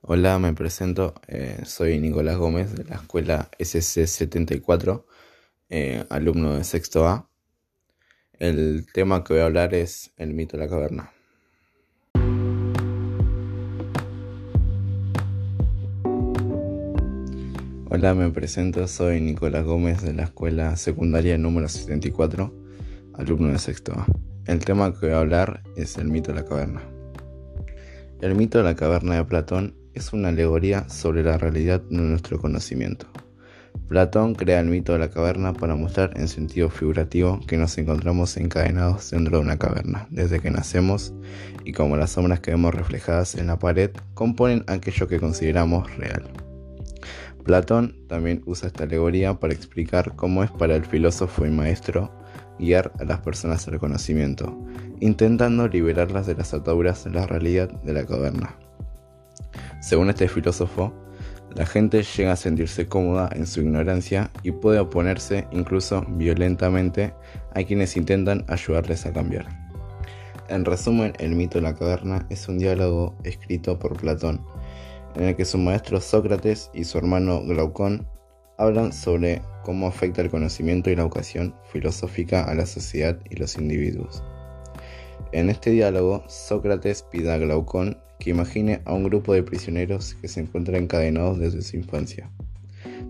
[0.00, 1.14] Hola, me presento.
[1.26, 5.04] eh, soy Nicolás Gómez de la escuela SC74,
[5.70, 7.28] eh, alumno de sexto A.
[8.38, 11.12] El tema que voy a hablar es el mito de la caverna.
[17.90, 18.86] Hola, me presento.
[18.86, 22.54] Soy Nicolás Gómez de la escuela secundaria número 74,
[23.14, 24.06] alumno de sexto A.
[24.46, 26.82] El tema que voy a hablar es el mito de la caverna.
[28.20, 32.38] El mito de la caverna de Platón es una alegoría sobre la realidad de nuestro
[32.38, 33.06] conocimiento.
[33.88, 38.36] Platón crea el mito de la caverna para mostrar en sentido figurativo que nos encontramos
[38.36, 41.14] encadenados dentro de una caverna desde que nacemos
[41.64, 46.22] y como las sombras que vemos reflejadas en la pared componen aquello que consideramos real.
[47.44, 52.12] Platón también usa esta alegoría para explicar cómo es para el filósofo y maestro
[52.58, 54.56] guiar a las personas al conocimiento,
[55.00, 58.67] intentando liberarlas de las ataduras de la realidad de la caverna.
[59.80, 60.92] Según este filósofo,
[61.54, 67.14] la gente llega a sentirse cómoda en su ignorancia y puede oponerse incluso violentamente
[67.54, 69.46] a quienes intentan ayudarles a cambiar.
[70.48, 74.44] En resumen, el mito de la caverna es un diálogo escrito por Platón,
[75.14, 78.06] en el que su maestro Sócrates y su hermano Glaucón
[78.58, 83.56] hablan sobre cómo afecta el conocimiento y la educación filosófica a la sociedad y los
[83.56, 84.22] individuos.
[85.30, 90.26] En este diálogo, Sócrates pide a Glaucón que imagine a un grupo de prisioneros que
[90.26, 92.30] se encuentran encadenados desde su infancia,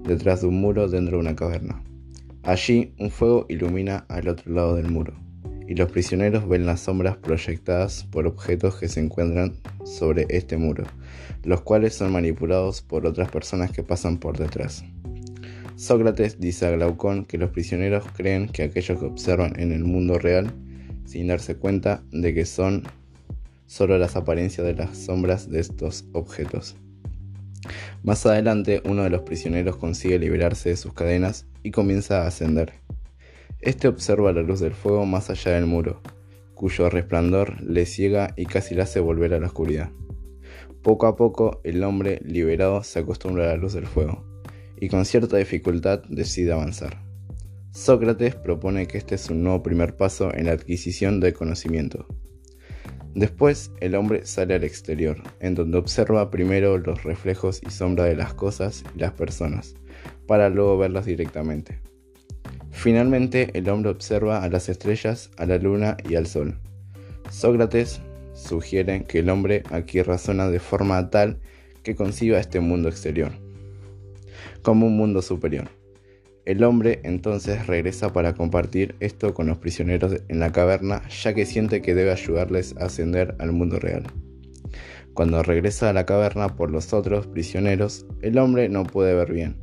[0.02, 1.80] detrás de un muro dentro de una caverna.
[2.42, 5.14] Allí, un fuego ilumina al otro lado del muro,
[5.68, 10.84] y los prisioneros ven las sombras proyectadas por objetos que se encuentran sobre este muro,
[11.44, 14.82] los cuales son manipulados por otras personas que pasan por detrás.
[15.76, 20.18] Sócrates dice a Glaucón que los prisioneros creen que aquello que observan en el mundo
[20.18, 20.52] real,
[21.08, 22.82] sin darse cuenta de que son
[23.64, 26.76] solo las apariencias de las sombras de estos objetos.
[28.02, 32.74] Más adelante, uno de los prisioneros consigue liberarse de sus cadenas y comienza a ascender.
[33.60, 36.02] Este observa la luz del fuego más allá del muro,
[36.54, 39.90] cuyo resplandor le ciega y casi le hace volver a la oscuridad.
[40.82, 44.24] Poco a poco, el hombre liberado se acostumbra a la luz del fuego
[44.78, 47.07] y con cierta dificultad decide avanzar.
[47.78, 52.08] Sócrates propone que este es un nuevo primer paso en la adquisición del conocimiento.
[53.14, 58.16] Después el hombre sale al exterior, en donde observa primero los reflejos y sombras de
[58.16, 59.76] las cosas y las personas,
[60.26, 61.78] para luego verlas directamente.
[62.72, 66.58] Finalmente el hombre observa a las estrellas, a la luna y al sol.
[67.30, 68.00] Sócrates
[68.34, 71.38] sugiere que el hombre aquí razona de forma tal
[71.84, 73.30] que conciba este mundo exterior
[74.62, 75.68] como un mundo superior.
[76.48, 81.44] El hombre entonces regresa para compartir esto con los prisioneros en la caverna, ya que
[81.44, 84.04] siente que debe ayudarles a ascender al mundo real.
[85.12, 89.58] Cuando regresa a la caverna por los otros prisioneros, el hombre no puede ver bien,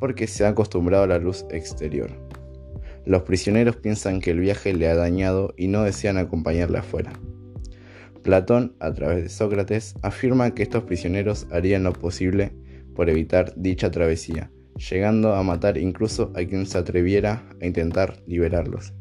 [0.00, 2.10] porque se ha acostumbrado a la luz exterior.
[3.06, 7.12] Los prisioneros piensan que el viaje le ha dañado y no desean acompañarle afuera.
[8.24, 12.50] Platón, a través de Sócrates, afirma que estos prisioneros harían lo posible
[12.96, 18.92] por evitar dicha travesía, llegando a matar incluso a quien se atreviera a intentar liberarlos.